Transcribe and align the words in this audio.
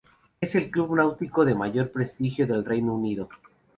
Es 0.41 0.55
el 0.55 0.71
club 0.71 0.95
náutico 0.95 1.45
de 1.45 1.53
mayor 1.53 1.91
prestigio 1.91 2.47
del 2.47 2.65
Reino 2.65 2.95
Unido. 2.95 3.29